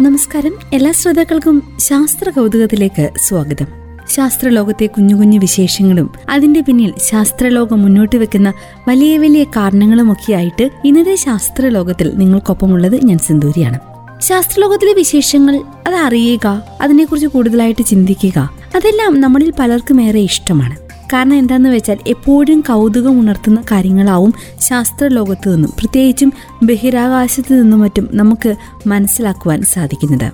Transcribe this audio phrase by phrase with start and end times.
[0.00, 0.52] നമസ്കാരം.
[0.72, 3.66] എല്ലാ ശ്രോതാക്കൾക്കും ശാസ്ത്ര കൗതുകത്തിലേക്ക് സ്വാഗതം.
[4.08, 8.52] ശാസ്ത്രലോകത്തെ കുഞ്ഞു കുഞ്ഞു വിശേഷങ്ങളും അതിന്റെ പിന്നിൽ ശാസ്ത്രലോകം മുന്നോട്ട് വെക്കുന്ന
[8.88, 13.78] വലിയ വലിയ കാരണങ്ങളും കാരണങ്ങളുമൊക്കെയായിട്ട് ഇന്നത്തെ ശാസ്ത്രലോകത്തിൽ നിങ്ങൾക്കൊപ്പമുള്ളത് ഞാൻ സിന്ദൂരിയാണ്.
[14.20, 20.83] ശാസ്ത്രലോകത്തിലെ വിശേഷങ്ങൾ അത് അറിയുക അതിനെക്കുറിച്ച് കൂടുതലായിട്ട് ചിന്തിക്കുക അതെല്ലാം നമ്മളിൽ പലർക്കും ഏറെ ഇഷ്ടമാണ്.
[21.12, 28.54] കാരണം എന്താണെന്ന് വെച്ചാൽ എപ്പോഴും കൗതുകം ഉണർത്തുന്ന കാര്യങ്ങളാവും ശാസ്ത്രലോകത്തു നിന്നും പ്രത്യേകിച്ചും ബഹിരാകാശത്ത് നിന്നും മറ്റും നമുക്ക്
[28.86, 30.24] മനസ്സിലാക്കുവാൻ സാധിക്കുന്നത്.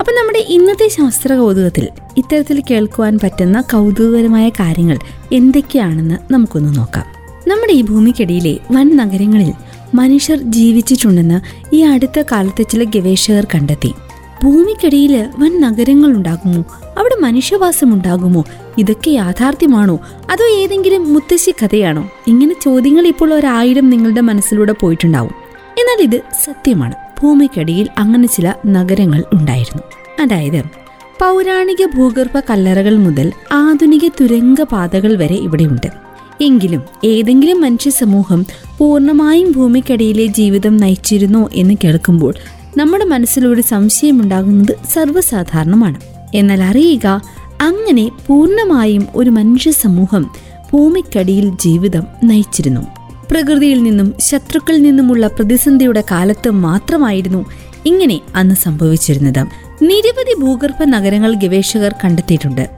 [0.00, 4.98] അപ്പൊ നമ്മുടെ ഇന്നത്തെ ശാസ്ത്ര കൗതുകത്തിൽ ഇത്തരത്തിൽ കേൾക്കുവാൻ പറ്റുന്ന കൗതുകകരമായ കാര്യങ്ങൾ
[5.32, 7.04] എന്തൊക്കെയാണെന്ന് നമുക്കൊന്ന് നോക്കാം.
[7.48, 9.52] നമ്മുടെ ഈ ഭൂമിക്കടിയിലെ വൻ നഗരങ്ങളിൽ
[9.94, 11.40] മനുഷ്യർ ജീവിച്ചിട്ടുണ്ടെന്ന്
[11.74, 13.94] ഈ അടുത്ത കാലത്തെ ചില ഗവേഷകർ കണ്ടെത്തി.
[14.44, 16.64] ഭൂമിക്കടിയിൽ വൻ നഗരങ്ങൾ ഉണ്ടാകുമോ
[16.98, 18.44] അവിടെ മനുഷ്യവാസം ഉണ്ടാകുമോ
[18.78, 20.00] ഇതൊക്കെ യാഥാർത്ഥ്യമാണോ?
[20.30, 22.10] അതോ ഏതെങ്കിലും മുത്തശ്ശി കഥയാണോ?
[22.26, 25.34] ഇങ്ങനെ ചോദ്യങ്ങൾ ഇപ്പോൾ ഒരായിരം നിങ്ങളുടെ മനസ്സിലൂടെ പോയിട്ടുണ്ടാവും.
[25.78, 26.94] എന്നാൽ ഇത് സത്യമാണ്.
[27.22, 29.82] ഭൂമിക്കടിയിൽ അങ്ങനെ ചില നഗരങ്ങൾ ഉണ്ടായിരുന്നു.
[30.22, 30.60] അതായത്
[31.20, 35.86] പൗരാണിക ഭൂഗർഭ കല്ലറകൾ മുതൽ ആധുനിക തുരങ്ക പാതകൾ വരെ ഇവിടെയുണ്ട്.
[36.40, 38.46] എങ്കിലും ഏതെങ്കിലും മനുഷ്യ സമൂഹം
[38.78, 42.34] പൂർണമായും ഭൂമിക്കടിയിലെ ജീവിതം നയിച്ചിരുന്നോ എന്ന് കേൾക്കുമ്പോൾ
[42.76, 46.00] നമ്മുടെ മനസ്സിലൊരു സംശയമുണ്ടാകുന്നത് സർവസാധാരണമാണ്.
[46.34, 47.22] എന്നാൽ അറിയുക
[47.60, 50.30] അങ്ങനെ പൂർണമായും ഒരു മനുഷ്യ സമൂഹം
[50.72, 52.80] ഭൂമിക്കടിയിൽ ജീവിതം നയിച്ചിരുന്നു.
[53.30, 57.44] പ്രകൃതിയിൽ നിന്നും ശത്രുക്കളിൽ നിന്നുമുള്ള പ്രതിസന്ധിയുടെ കാലത്ത് മാത്രമായിരുന്നു
[57.86, 59.46] ഇങ്ങനെ അന്ന് സംഭവിച്ചിരുന്നത്.
[59.82, 62.70] നിരവധി ഭൂഗർഭ നഗരങ്ങൾ ഗവേഷകർ കണ്ടെത്തിയിട്ടുണ്ട്.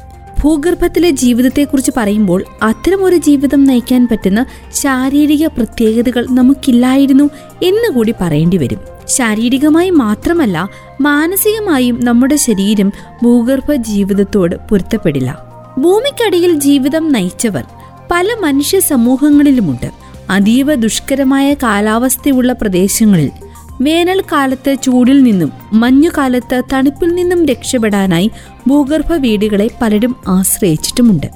[0.44, 7.30] ഭൂഗർഭത്തിലെ ജീവിതത്തെക്കുറിച്ച് പറയുമ്പോൾ അത്തരമൊരു ജീവിതം നയിക്കാൻ പറ്റുന്ന ശാരീരിക പ്രത്യേകതകൾ നമുക്കില്ലായിരുന്നു
[7.62, 10.68] എന്നുകൂടി പറയേണ്ടി വരും ശാരീരികമായി മാത്രമല്ല
[11.00, 15.38] മാനസികമായും നമ്മുടെ ശരീരം ഭൂഗർഭ ജീവിതത്തോട് പൊരുത്തപ്പെടില്ല.
[15.78, 17.64] ഭൂമിക്കടിയിൽ ജീവിതം നയിച്ചവർ
[18.10, 19.90] പല മനുഷ്യ സമൂഹങ്ങളിലുമുണ്ട്.
[20.30, 23.30] അതീവ ദുഷ്കരമായ കാലാവസ്ഥയുള്ള പ്രദേശങ്ങളിൽ
[23.82, 28.30] വേനൽക്കാലത്ത് ചൂടിൽ നിന്നും മഞ്ഞുകാലത്ത് തണുപ്പിൽ നിന്നും രക്ഷപ്പെടാനായി
[28.68, 31.26] ഭൂഗർഭ വീടുകളെ പലരും ആശ്രയിച്ചിട്ടുമുണ്ട്.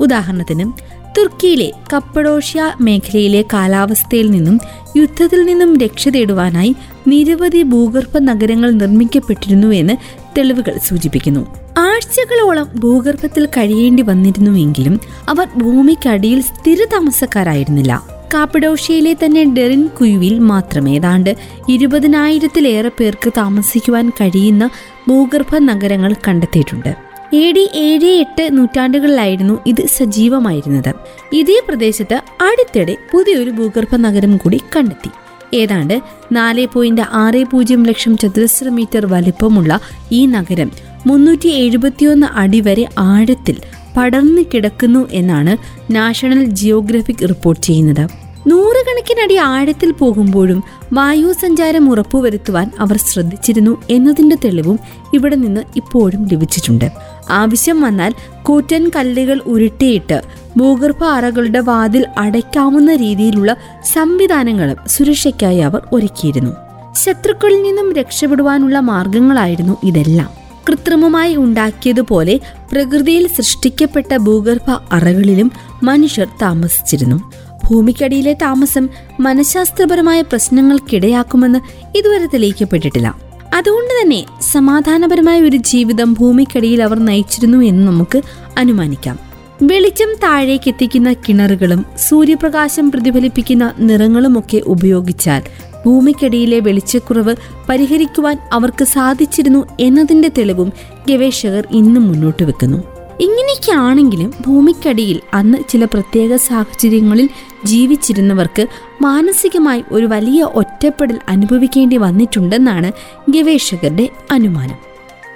[0.00, 0.72] ഉദാഹരണത്തിന്
[1.18, 4.60] തുർക്കിയിലെ കപ്പഡോഷ്യ മേഖലയിലെ കാലാവസ്ഥയിൽ നിന്നും
[4.96, 9.96] യുദ്ധത്തിൽ നിന്നും രക്ഷ തേടുവാനായി നിരവധി ഭൂഗർഭ നഗരങ്ങൾ നിർമ്മിക്കപ്പെട്ടിരുന്നുവെന്ന്
[10.38, 11.54] തെളിവുകൾ സൂചിപ്പിക്കുന്നു.
[11.78, 18.06] ആഴ്ചകളോളം ഭൂഗർഭത്തിൽ കഴിയേണ്ടി വന്നിരുന്നുവെങ്കിലും അവർ ഭൂമിക്കടിയിൽ സ്ഥിരതാമസക്കാരായിരുന്നില്ല.
[18.34, 21.36] കാപ്പഡോഷ്യയിലെ തന്നെ ഡെറിൻ കുയുവിൽ മാത്രമേ ഏതാണ്ട്
[21.68, 24.70] ഇരുപതിനായിരത്തിലേറെ പേർക്ക് താമസിക്കുവാൻ കഴിയുന്ന
[25.08, 27.07] ഭൂഗർഭ നഗരങ്ങൾ കണ്ടെത്തിയിട്ടുണ്ട്.
[27.34, 30.94] എ ഡി ഏഴ് എട്ട് നൂറ്റാണ്ടുകളിലായിരുന്നു ഇത് സജീവമായിരുന്നത്.
[31.32, 35.10] ഇതേ പ്രദേശത്ത് അടുത്തിടെ പുതിയൊരു ഭൂഗർഭ നഗരം കൂടി കണ്ടെത്തി.
[35.56, 36.00] ഏതാണ്ട്
[36.32, 39.80] നാല് പോയിന്റ് ആറ് പൂജ്യം ലക്ഷം ചതുരശ്ര മീറ്റർ വലിപ്പമുള്ള
[40.12, 40.72] ഈ നഗരം
[41.06, 43.56] മുന്നൂറ്റി എഴുപത്തിയൊന്ന് അടി വരെ ആഴത്തിൽ
[43.96, 45.56] പടർന്നു കിടക്കുന്നു എന്നാണ്
[45.92, 48.28] നാഷണൽ ജിയോഗ്രഫിക് റിപ്പോർട്ട് ചെയ്യുന്നത്.
[48.48, 50.62] നൂറുകണക്കിനടി ആഴത്തിൽ പോകുമ്പോഴും
[50.92, 54.78] വായു സഞ്ചാരം ഉറപ്പുവരുത്തുവാൻ അവർ ശ്രദ്ധിച്ചിരുന്നു എന്നതിന്റെ തെളിവും
[55.14, 57.17] ഇവിടെ നിന്ന് ഇപ്പോഴും ലഭിച്ചിട്ടുണ്ട്.
[57.30, 60.22] ആവശ്യം വന്നാൽ കൂറ്റൻ കല്ലുകൾ ഉരുട്ടിയിട്ട്
[60.56, 63.56] ഭൂഗർഭ അറകളുടെ വാതിൽ അടയ്ക്കാവുന്ന രീതിയിലുള്ള
[63.92, 66.50] സംവിധാനങ്ങളും സുരക്ഷയ്ക്കായി അവർ ഒരുക്കിയിരുന്നു.
[66.94, 70.28] ശത്രുക്കളിൽ നിന്നും രക്ഷപ്പെടുവാനുള്ള മാർഗങ്ങളായിരുന്നു ഇതെല്ലാം.
[70.68, 72.40] കൃത്രിമമായി ഉണ്ടാക്കിയതുപോലെ
[72.72, 75.52] പ്രകൃതിയിൽ സൃഷ്ടിക്കപ്പെട്ട ഭൂഗർഭ അറകളിലും
[75.82, 77.32] മനുഷ്യർ താമസിച്ചിരുന്നു.
[77.70, 78.88] ഭൂമിക്കടിയിലെ താമസം
[79.20, 81.58] മനഃശാസ്ത്രപരമായ പ്രശ്നങ്ങൾക്കിടയാക്കുമെന്ന്
[81.98, 83.27] ഇതുവരെ തെളിയിക്കപ്പെട്ടിട്ടില്ല.
[83.58, 88.22] അതുകൊണ്ട് തന്നെ സമാധാനപരമായ ഒരു ജീവിതം ഭൂമിക്കടിയിൽ അവർ നയിച്ചിരുന്നു എന്ന് നമുക്ക്
[88.58, 89.16] അനുമാനിക്കാം.
[89.62, 95.42] വെളിച്ചം താഴേക്ക് എത്തിക്കുന്ന കിണറുകളും സൂര്യപ്രകാശം പ്രതിഫലിപ്പിക്കുന്ന നിറങ്ങളുമൊക്കെ ഉപയോഗിച്ചാൽ
[95.86, 97.34] ഭൂമിക്കടിയിലെ വെളിച്ചക്കുറവ്
[97.68, 100.72] പരിഹരിക്കുവാൻ അവർക്ക് സാധിച്ചിരുന്നു എന്നതിന്റെ തെളിവും
[101.08, 102.97] ഗവേഷകർ ഇന്നും മുന്നോട്ട് വെക്കുന്നു.
[103.20, 107.28] ഇങ്ങനെയൊക്കെയാണെങ്കിലും ഭൂമിക്കടിയിൽ അന്ന് ചില പ്രത്യേക സാഹചര്യങ്ങളിൽ
[107.64, 108.66] ജീവിച്ചിരുന്നവർക്ക്
[109.02, 112.92] മാനസികമായി ഒരു വലിയ ഒറ്റപ്പെടൽ അനുഭവിക്കേണ്ടി വന്നിട്ടുണ്ടെന്നാണ്
[113.30, 114.76] ഗവേഷകരുടെ അനുമാനം.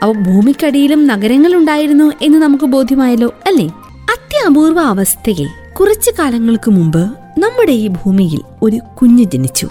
[0.02, 3.66] അവ ഭൂമിക്കടിയിലും നഗരങ്ങളുണ്ടായിരുന്നു എന്ന് നമുക്ക് ബോധ്യമായല്ലോ അല്ലേ?
[4.02, 5.48] അത്യപൂർവ അവസ്ഥയിൽ
[5.80, 9.68] കുറച്ചു കാലങ്ങൾക്ക് മുമ്പ് നമ്മുടെ ഈ ഭൂമിയിൽ ഒരു കുഞ്ഞ് ജനിച്ചു.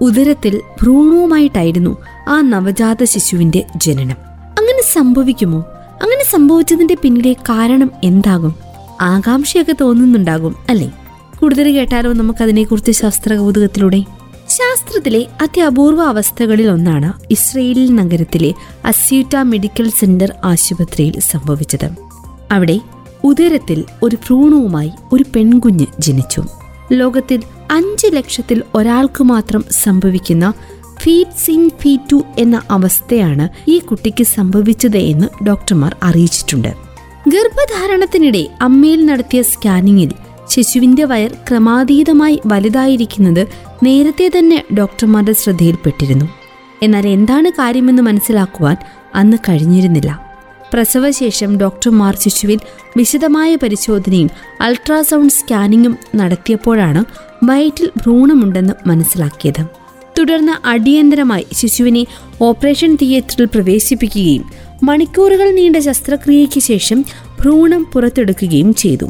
[0.00, 1.96] ഉദരത്തിൽ ഭ്രൂണവുമായിട്ടായിരുന്നു
[2.28, 4.16] ആ നവജാത ശിശുവിന്റെ ജനനം.
[4.50, 5.64] അങ്ങനെ സംഭവിക്കുമോ?
[6.02, 8.54] അങ്ങനെ സംഭവിച്ചതിന്റെ പിന്നിലെ കാരണം എന്താകും?
[9.00, 10.92] ആകാംക്ഷയൊക്കെ തോന്നുന്നുണ്ടാകും അല്ലേ?
[11.40, 14.04] കൂടുതൽ കേട്ടാലോ നമുക്കതിനെക്കുറിച്ച് ശാസ്ത്ര കൗതുകത്തിലൂടെ
[14.48, 18.52] ശാസ്ത്രത്തിലെ അത്യപൂർവ അവസ്ഥകളിൽ ഒന്നാണ് ഇസ്രയേലിൽ നഗരത്തിലെ
[18.84, 21.90] അസ്യൂട്ട മെഡിക്കൽ സെന്റർ ആശുപത്രിയിൽ സംഭവിച്ചത്.
[22.52, 22.80] അവിടെ
[23.24, 26.42] ഉദരത്തിൽ ഒരു ഭ്രൂണവുമായി ഒരു പെൺകുഞ്ഞ് ജനിച്ചു.
[26.92, 30.52] ലോകത്തിൽ അഞ്ച് ലക്ഷത്തിൽ ഒരാൾക്ക് മാത്രം സംഭവിക്കുന്ന
[31.00, 31.70] ഫീറ്റ് സിൻ
[32.12, 36.68] ടു എന്ന അവസ്ഥയാണ് ഈ കുട്ടിക്ക് സംഭവിച്ചത് എന്ന് ഡോക്ടർമാർ അറിയിച്ചിട്ടുണ്ട്.
[37.28, 40.12] ഗർഭധാരണത്തിനിടെ അമ്മയിൽ നടത്തിയ സ്കാനിങ്ങിൽ
[40.48, 43.46] ശിശുവിന്റെ വയർ ക്രമാതീതമായി വലുതായിരിക്കുന്നത്
[43.82, 46.28] നേരത്തെ തന്നെ ഡോക്ടർമാരുടെ ശ്രദ്ധയിൽപ്പെട്ടിരുന്നു.
[46.82, 48.76] എന്നാൽ എന്താണ് കാര്യമെന്ന് മനസ്സിലാക്കുവാൻ
[49.14, 50.32] അന്ന് കഴിഞ്ഞിരുന്നില്ല.
[50.72, 52.58] പ്രസവശേഷം ഡോക്ടർമാർ ശിശുവിൽ
[52.96, 54.30] വിശദമായ പരിശോധനയും
[54.60, 57.04] അൾട്രാസൗണ്ട് സ്കാനിങ്ങും നടത്തിയപ്പോഴാണ്
[57.44, 59.81] വയറ്റിൽ ഭ്രൂണമുണ്ടെന്ന് മനസ്സിലാക്കിയത്.
[60.18, 62.06] തുടർന്ന് അടിയന്തരമായി ശിശുവിനെ
[62.40, 64.44] ഓപ്പറേഷൻ തിയേറ്ററിൽ പ്രവേശിപ്പിക്കുകയും
[64.82, 67.04] മണിക്കൂറുകൾ നീണ്ട ശസ്ത്രക്രിയയ്ക്ക് ശേഷം
[67.40, 69.04] ഭ്രൂണം പുറത്തെടുക്കുകയും ചെയ്തു.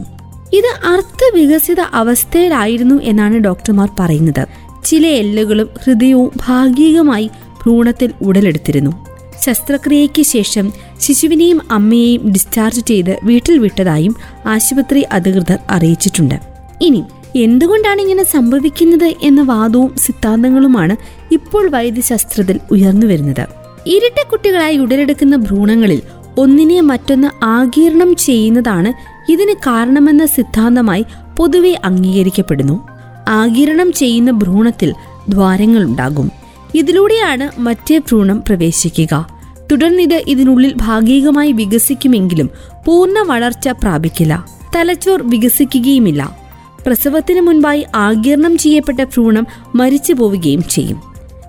[0.53, 4.47] ഇത് അർത്ഥവികസിത അവസ്ഥയിലായിരുന്നു എന്നാണ് ഡോക്ടർമാർ പറയുന്നത്.
[4.85, 7.31] ചില എല്ലുകളും ഹൃദയവും ഭാഗികമായി
[7.63, 9.07] ഭ്രൂണത്തിൽ ഉടലെടുത്തിരുന്നു.
[9.45, 14.17] ശസ്ത്രക്രിയയ്ക്ക് ശേഷം ശിശുവിനെയും അമ്മയെയും ഡിസ്ചാർജ് ചെയ്ത് വീട്ടിൽ വിട്ടതായും
[14.47, 16.35] ആശുപത്രി അധികൃതർ അറിയിച്ചിട്ടുണ്ട്.
[16.81, 17.03] ഇനി
[17.37, 20.97] എന്തുകൊണ്ടാണ് ഇങ്ങനെ സംഭവിക്കുന്നത് എന്ന വാദവും സിദ്ധാന്തങ്ങളുമാണ്
[21.33, 23.47] ഇപ്പോൾ വൈദ്യശാസ്ത്രത്തിൽ ഉയർന്നു വരുന്നത്.
[23.87, 26.03] ഇരട്ട കുട്ടികളായി ഉടലെടുക്കുന്ന ഭ്രൂണങ്ങളിൽ
[26.39, 28.93] ഒന്നിനെ മറ്റൊന്ന് ആകീർണം ചെയ്യുന്നതാണ്
[29.33, 31.05] ഇതിന് കാരണമെന്ന സിദ്ധാന്തമായി
[31.39, 32.89] പൊതുവെ അംഗീകരിക്കപ്പെടുന്നു.
[33.29, 34.95] ആകിരണം ചെയ്യുന്ന ഭ്രൂണത്തിൽ
[35.29, 36.31] ദ്വാരങ്ങൾ ഉണ്ടാകും.
[36.75, 39.29] ഇതിലൂടെയാണ് മറ്റേ ഭ്രൂണം പ്രവേശിക്കുക.
[39.73, 42.51] തുടർന്നിത് ഇതിനുള്ളിൽ ഭാഗികമായി വികസിക്കുമെങ്കിലും
[42.87, 44.47] പൂർണ വളർച്ച പ്രാപിക്കില്ല.
[44.77, 46.42] തലച്ചോർ വികസിക്കുകയുമില്ല.
[46.87, 51.03] പ്രസവത്തിന് മുൻപായി ആഗീർണം ചെയ്യപ്പെട്ട ഭ്രൂണം മരിച്ചു പോവുകയും ചെയ്യും.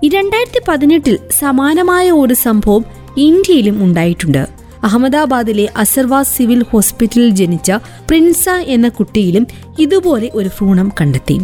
[0.04, 2.84] രണ്ടായിരത്തി പതിനെട്ടിൽ സമാനമായ ഒരു സംഭവം
[3.16, 4.48] ഇന്ത്യയിലും ഉണ്ടായിട്ടുണ്ട്.
[4.84, 7.72] അഹമ്മദാബാദിലെ അസർവാ സിവിൽ ഹോസ്പിറ്റലിൽ ജനിച്ച
[8.08, 9.46] പ്രിൻസ എന്ന കുട്ടിയിലും
[9.78, 11.34] ഇതുപോലെ ഒരു ഭ്രൂണം കണ്ടെത്തി.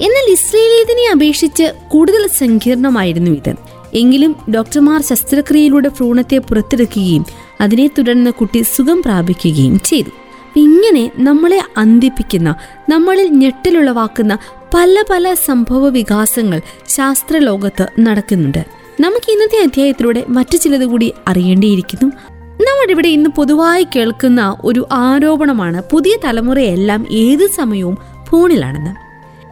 [0.00, 3.54] എന്നാൽ ഇസ്രയേലിയതിനെ അപേക്ഷിച്ച് കൂടുതൽ സങ്കീർണമായിരുന്നു ഇത്.
[3.94, 7.26] എങ്കിലും ഡോക്ടർമാർ ശസ്ത്രക്രിയയിലൂടെ ഭ്രൂണത്തെ പുറത്തെടുക്കുകയും
[7.60, 10.10] അതിനെ തുടർന്ന് കുട്ടി സുഖം പ്രാപിക്കുകയും ചെയ്തു.
[10.56, 12.54] ഇങ്ങനെ നമ്മളെ അന്തിപ്പിക്കുന്ന
[12.88, 14.38] നമ്മളിൽ ഞെട്ടലുളവാക്കുന്ന
[14.74, 18.66] പല പല സംഭവ വികാസങ്ങൾ ശാസ്ത്രലോകത്ത് നടക്കുന്നുണ്ട്.
[19.00, 22.06] നമുക്ക് ഇന്നത്തെ അധ്യായത്തിലൂടെ മറ്റു ചിലത് കൂടി അറിയേണ്ടിയിരിക്കുന്നു.
[22.52, 28.90] നമ്മുടെ ഇവിടെ ഇന്ന് പൊതുവായി കേൾക്കുന്ന ഒരു ആരോപണമാണ് പുതിയ തലമുറയെല്ലാം ഏത് സമയവും ഫോണിലാണെന്ന്.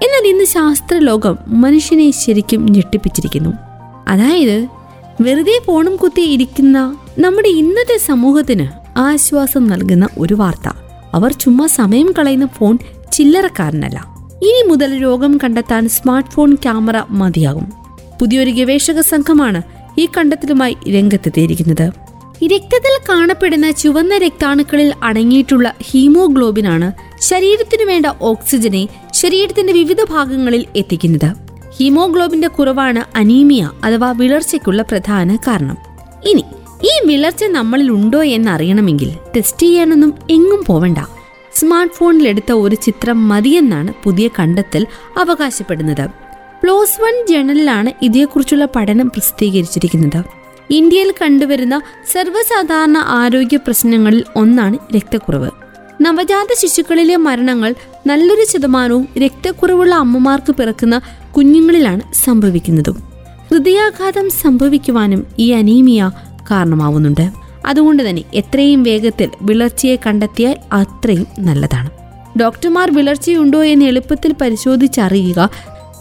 [0.05, 3.51] എന്നാൽ ഇന്ന് ശാസ്ത്രലോകം മനുഷ്യനെ ശരിക്കും ഞെട്ടിപ്പിച്ചിരിക്കുന്നു.
[4.09, 4.69] അതായത്
[5.21, 8.67] വെറുതെ ഫോണും കുത്തി ഇരിക്കുന്ന നമ്മുടെ ഇന്നത്തെ സമൂഹത്തിന്
[8.99, 10.90] ആശ്വാസം നൽകുന്ന ഒരു വാർത്ത.
[11.15, 12.79] അവർ ചുമ്മാ സമയം കളയുന്ന ഫോൺ
[13.13, 14.05] ചില്ലറക്കാരനല്ല.
[14.43, 17.73] ഇനി മുതൽ രോഗം കണ്ടെത്താൻ സ്മാർട്ട് ഫോൺ ക്യാമറ മതിയാകും.
[18.21, 19.63] പുതിയൊരു ഗവേഷക സംഘമാണ്
[19.99, 21.93] ഈ കണ്ടെത്തലുമായി രംഗത്തെത്തിയിരിക്കുന്നത്.
[22.45, 31.35] രക്തത്തിൽ കാണപ്പെടുന്ന ചുവന്ന രക്താണുക്കളിൽ അടങ്ങിയിട്ടുള്ള ഹീമോഗ്ലോബിനാണ് ശരീരത്തിന് വേണ്ട ഓക്സിജനെ ശരീരത്തിന്റെ വിവിധ ഭാഗങ്ങളിൽ എത്തിക്കുന്നത്.
[31.77, 35.77] ഹീമോഗ്ലോബിന്റെ കുറവാണ് അനീമിയ അഥവാ വിളർച്ചയ്ക്കുള്ള പ്രധാന കാരണം.
[36.25, 36.45] ഇനി
[36.83, 40.99] ഈ വിളർച്ച നമ്മളിൽ ഉണ്ടോ എന്ന് അറിയണമെങ്കിൽ ടെസ്റ്റ് ചെയ്യാനൊന്നും എങ്ങും പോവണ്ട.
[41.55, 44.87] സ്മാർട്ട് ഫോണിലെടുത്ത ഒരു ചിത്രം മതിയെന്നാണ് പുതിയ കണ്ടെത്തൽ
[45.19, 46.09] അവകാശപ്പെടുന്നത്.
[46.63, 50.25] പ്ലോസ് വൺ ജേണലിലാണ് ഇതേക്കുറിച്ചുള്ള പഠനം പ്രസിദ്ധീകരിച്ചിരിക്കുന്നത്.
[50.71, 51.81] ഇന്ത്യയിൽ കണ്ടുവരുന്ന
[52.13, 55.51] സർവസാധാരണ ആരോഗ്യ പ്രശ്നങ്ങളിൽ ഒന്നാണ് രക്തക്കുറവ്.
[56.01, 57.75] നവജാത ശിശുക്കളിലെ മരണങ്ങൾ
[58.07, 61.01] നല്ലൊരു ശതമാനവും രക്തക്കുറവുള്ള അമ്മമാർക്ക് പിറക്കുന്ന
[61.37, 63.11] കുഞ്ഞുങ്ങളിലാണ് സംഭവിക്കുന്നതും.
[63.51, 66.11] ഹൃദയാഘാതം സംഭവിക്കുവാനും ഈ അനീമിയ
[66.51, 67.31] കാരണമാവുന്നുണ്ട്.
[67.67, 71.91] അതുകൊണ്ട് തന്നെ എത്രയും വേഗത്തിൽ വിളർച്ചയെ കണ്ടെത്തിയാൽ അത്രയും നല്ലതാണ്.
[72.41, 75.51] ഡോക്ടർമാർ വിളർച്ചയുണ്ടോ എന്ന് എളുപ്പത്തിൽ പരിശോധിച്ചറിയുക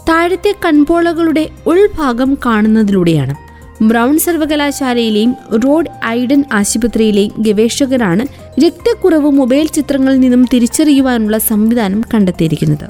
[0.08, 3.34] താഴത്തെ കൺപോളകളുടെ ഉൾഭാഗം കാണുന്നതിലൂടെയാണ്.
[3.82, 8.26] ബ്രൗൺ സർവകലാശാലയിലെയും റോഡ് ഐഡൻ ആശുപത്രിയിലെയും ഗവേഷകരാണ്
[8.66, 12.84] രക്തക്കുറവ് മൊബൈൽ ചിത്രങ്ങളിൽ നിന്നും തിരിച്ചറിയുവാനുള്ള സംവിധാനം കണ്ടെത്തിയിരിക്കുന്നത്.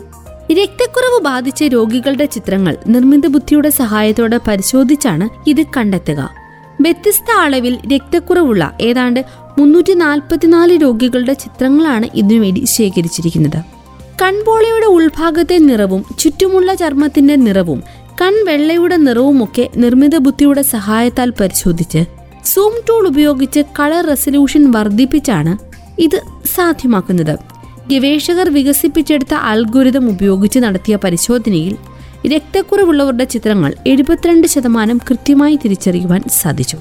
[0.53, 6.40] രക്തക്കുറവ് ബാധിച്ച രോഗികളുടെ ചിത്രങ്ങൾ നിർമ്മിത ബുദ്ധിയുടെ സഹായത്തോടെ പരിശോധിച്ചാണ് ഇത് കണ്ടെത്തുക.
[6.81, 9.25] വ്യത്യസ്ത അളവിൽ രക്തക്കുറവുള്ള ഏതാണ്ട്
[9.59, 13.63] മുന്നൂറ്റി നാൽപ്പത്തിനാല് രോഗികളുടെ ചിത്രങ്ങളാണ് ഇതിനുവേണ്ടി ശേഖരിച്ചിരിക്കുന്നത്.
[14.23, 17.83] കൺപോളയുടെ ഉൾഭാഗത്തെ നിറവും ചുറ്റുമുള്ള ചർമ്മത്തിന്റെ നിറവും
[18.21, 22.05] കൺവെള്ളയുടെ നിറവുമൊക്കെ നിർമ്മിത ബുദ്ധിയുടെ സഹായത്താൽ പരിശോധിച്ച്
[22.45, 25.59] സൂം ടൂൾ ഉപയോഗിച്ച് കളർ റെസല്യൂഷൻ വർദ്ധിപ്പിച്ചാണ്
[26.01, 26.23] ഇത്
[26.55, 27.39] സാധ്യമാക്കുന്നത്.
[27.91, 31.77] ഗവേഷകർ വികസിപ്പിച്ചെടുത്ത അൽഗുരിതം ഉപയോഗിച്ച് നടത്തിയ പരിശോധനയിൽ
[32.27, 36.77] രക്തക്കുറവുള്ളവരുടെ ചിത്രങ്ങൾ എഴുപത്തിരണ്ട് ശതമാനം കൃത്യമായി തിരിച്ചറിയുവാൻ സാധിച്ചു.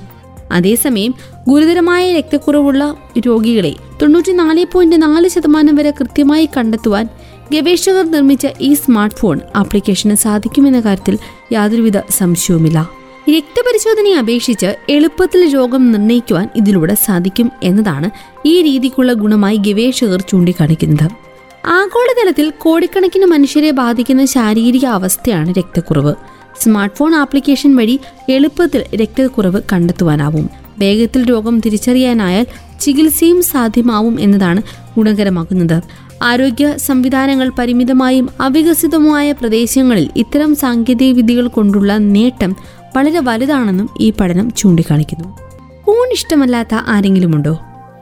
[0.51, 1.13] അതേസമയം
[1.49, 7.09] ഗുരുതരമായ രക്തക്കുറവുള്ള രോഗികളെ തൊണ്ണൂറ്റിനാല് പോയിന്റ് നാല് ശതമാനം വരെ കൃത്യമായി കണ്ടെത്തുവാൻ
[7.53, 11.17] ഗവേഷകർ നിർമ്മിച്ച ഈ സ്മാർട്ട് ഫോൺ ആപ്ലിക്കേഷന് സാധിക്കുമെന്ന കാര്യത്തിൽ
[11.51, 12.89] യാതൊരുവിധ സംശയവുമില്ല.
[13.29, 18.09] രക്തപരിശോധനയെ അപേക്ഷിച്ച് എളുപ്പത്തിൽ രോഗം നിർണയിക്കുവാൻ ഇതിലൂടെ സാധിക്കും എന്നതാണ്
[18.45, 21.28] ഈ രീതിക്കുള്ള ഗുണമായി ഗവേഷകർ ചൂണ്ടിക്കാണിക്കുന്നത്.
[21.65, 26.13] ആഗോളതലത്തിൽ കോടിക്കണക്കിന് മനുഷ്യരെ ബാധിക്കുന്ന ശാരീരിക അവസ്ഥയാണ് രക്തക്കുറവ്.
[26.59, 27.99] സ്മാർട്ട് ഫോൺ ആപ്ലിക്കേഷൻ വഴി
[28.29, 30.49] എളുപ്പത്തിൽ രക്തക്കുറവ് കണ്ടെത്തുവാനാവും.
[30.79, 32.45] വേഗത്തിൽ രോഗം തിരിച്ചറിയാനായാൽ
[32.81, 34.61] ചികിത്സയും സാധ്യമാവും എന്നതാണ്
[34.97, 35.81] ഗുണകരമാകുന്നത്.
[36.23, 42.55] ആരോഗ്യ സംവിധാനങ്ങൾ പരിമിതമായും അവികസിതവുമായ പ്രദേശങ്ങളിൽ ഇത്തരം സാങ്കേതിക വിദ്യകൾ കൊണ്ടുള്ള നേട്ടം
[42.95, 45.37] വളരെ വലുതാണെന്നും ഈ പഠനം ചൂണ്ടിക്കാണിക്കുന്നു.
[45.83, 47.59] കൂൺ ഇഷ്ടമല്ലാത്ത ആരെങ്കിലുമുണ്ടോ?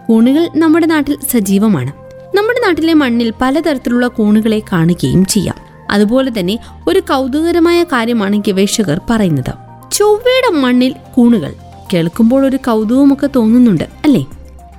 [0.07, 2.06] കൂണുകൾ നമ്മുടെ നാട്ടിൽ സജീവമാണ്.
[2.67, 5.55] നാട്ടിലെ മണ്ണിൽ പലതരത്തിലുള്ള കൂണുകളെ കാണുകയും ചെയ്യാം.
[5.91, 9.53] അതുപോലെ തന്നെ ഒരു കൗതുകരമായ കാര്യമാണ് ഗവേഷകർ പറയുന്നത്.
[9.91, 11.53] ചൊവ്വയുടെ മണ്ണിൽ കൂണുകൾ.
[11.93, 14.25] കേൾക്കുമ്പോൾ ഒരു കൗതുകമൊക്കെ തോന്നുന്നുണ്ട് അല്ലേ?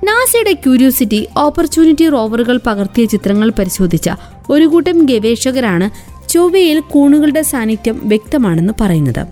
[0.03, 4.09] നാസയുടെ ക്യൂരിയോസിറ്റി ഓപ്പർച്യൂണിറ്റി റോവറുകൾ പകർത്തിയ ചിത്രങ്ങൾ പരിശോധിച്ച
[4.49, 5.89] ഒരു കൂട്ടം ഗവേഷകരാണ്
[6.29, 9.25] ചൊവ്വയിൽ കൂണുകളുടെ സാന്നിധ്യം വ്യക്തമാണെന്ന് പറയുന്നത്.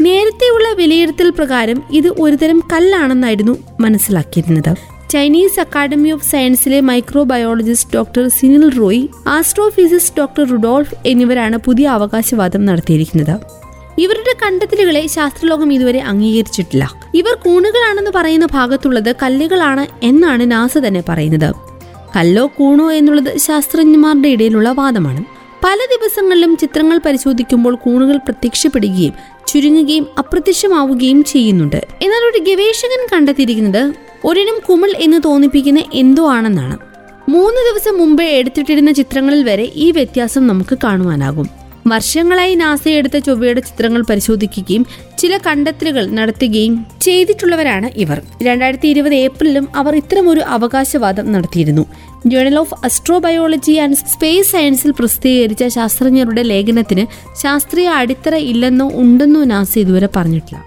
[0.00, 4.97] നേരത്തെയുള്ള വിലയിരുത്തൽ പ്രകാരം ഇത് ഒരുതരം കല്ലാണെന്നായിരുന്നു മനസ്സിലാക്കിയിരുന്നത്.
[5.10, 13.40] Chinese academy of സയൻസിലെ microbiologist doctor Sinil Roy astrophysicist doctor Rudolf എന്നിവരാണ് പുതിയ അവകാശവാദം നടത്തിയിരിക്കുന്നത്.
[13.98, 16.90] ഇവരുടെ കണ്ടെത്തലുകളെ ശാസ്ത്രലോകം ഇതുവരെ അംഗീകരിച്ചിട്ടില്ല.
[17.14, 21.54] ഇവർ കൂണുകളാണെന്ന് പറയുന്ന ഭാഗത്തുള്ളത് കല്ലുകളാണ് എന്നാണ് നാസ തന്നെ പറയുന്നത്.
[22.16, 25.37] കല്ലോ കൂണോ എന്നുള്ളത് ശാസ്ത്രജ്ഞന്മാരുടെ ഇടയിലുള്ള വാദമാണ്.
[25.64, 29.12] പല ദിവസങ്ങളിലും ചിത്രങ്ങൾ പരിശോധിക്കുമ്പോൾ കൂണുകൾ പ്രത്യക്ഷപ്പെടുകയും
[29.46, 31.76] ചുരുങ്ങുകയും അപ്രത്യക്ഷമാവുകയും ചെയ്യുന്നുണ്ട്.
[31.76, 36.78] എന്നാൽ ഒരു ഗവേഷകൻ കണ്ടെത്തിയിരിക്കുന്നത് ഒരിനം കുമിൾ എന്ന് തോന്നിപ്പിക്കുന്ന എന്തോ ആണെന്നാണ്.
[37.28, 41.57] മൂന്ന് ദിവസം മുമ്പേ എടുത്തിട്ടിരുന്ന ചിത്രങ്ങളിൽ വരെ ഈ വ്യത്യാസം നമുക്ക് കാണുവാനാകും.
[41.88, 44.86] വർഷങ്ങളായി നാസ എടുത്ത ചൊവ്വയുടെ ചിത്രങ്ങൾ പരിശോധിക്കുകയും
[45.18, 48.22] ചില കണ്ടെത്തലുകൾ നടത്തുകയും ചെയ്തിട്ടുള്ളവരാണ് ഇവർ.
[48.42, 51.86] രണ്ടായിരത്തി ഇരുപത് ഏപ്രിലും അവർ ഇത്തരമൊരു അവകാശവാദം നടത്തിയിരുന്നു.
[52.26, 57.06] Journal of Astrobiology and Space സയൻസിൽ പ്രസിദ്ധീകരിച്ച ശാസ്ത്രജ്ഞരുടെ ലേഖനത്തിന്
[57.42, 60.64] ശാസ്ത്രീയ അടിത്തറ ഇല്ലെന്നോ ഉണ്ടെന്നോ നാസ ഇതുവരെ പറഞ്ഞിട്ടില്ല.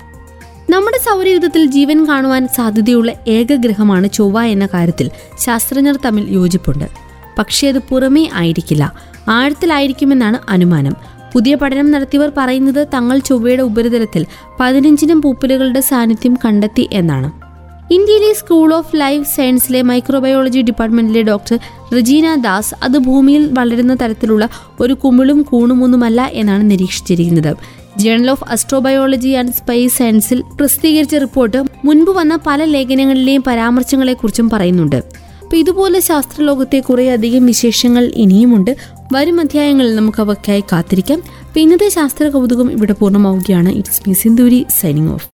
[0.69, 5.09] നമ്മുടെ സൗരയുധത്തിൽ ജീവൻ കാണുവാൻ സാധ്യതയുള്ള ഏക ഗ്രഹമാണ് ചൊവ്വ എന്ന കാര്യത്തിൽ
[5.39, 6.85] ശാസ്ത്രജ്ഞർ തമ്മിൽ യോജിപ്പുണ്ട്.
[7.39, 9.10] പക്ഷേ അത് പുറമേ ആയിരിക്കില്ല.
[9.27, 10.95] ആഴത്തിലായിരിക്കുമെന്നാണ് അനുമാനം.
[11.33, 14.25] പുതിയ പഠനം നടത്തിയവർ പറയുന്നത് തങ്ങൾ ചൊവ്വയുടെ ഉപരിതലത്തിൽ
[14.59, 17.41] പതിനഞ്ചിനും പൂപ്പലുകളുടെ സാന്നിധ്യം കണ്ടെത്തി എന്നാണ്.
[17.93, 21.59] ഇന്ത്യയിലെ സ്കൂൾ ഓഫ് ലൈഫ് സയൻസിലെ മൈക്രോബയോളജി ഡിപ്പാർട്ട്മെന്റിലെ ഡോക്ടർ
[21.97, 24.49] റജീന ദാസ് അത് ഭൂമിയിൽ വളരുന്ന തരത്തിലുള്ള
[24.79, 27.55] ഒരു കുമിളും കൂണുമൊന്നുമല്ല എന്നാണ് നിരീക്ഷിച്ചിരിക്കുന്നത്.
[27.97, 34.95] Journal of Astrobiology and Space സയൻസിൽ പ്രസിദ്ധീകരിച്ച റിപ്പോർട്ട് മുൻപ് വന്ന പല ലേഖനങ്ങളിലെയും പരാമർശങ്ങളെക്കുറിച്ചും പറയുന്നുണ്ട്.
[35.41, 38.75] അപ്പോൾ ഇതുപോലെ ശാസ്ത്രലോകത്തെ കുറേയധികം വിശേഷങ്ങൾ ഇനിയുമുണ്ട്.
[39.11, 41.21] വരും അധ്യായങ്ങളിൽ നമുക്ക് അവയ്ക്കായി കാത്തിരിക്കാം.
[41.53, 43.69] പിന്നത്തെ ശാസ്ത്ര കൗതുകം ഇവിടെ പൂർണമാവുകയാണ്.
[43.69, 45.29] It's me Sindhuri signing off